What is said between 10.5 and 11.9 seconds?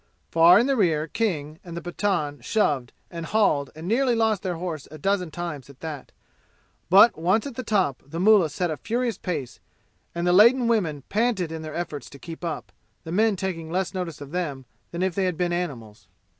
women panted in their